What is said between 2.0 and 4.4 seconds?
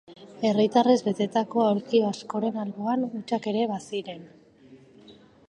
askoren alboan, hutsak ere baziren.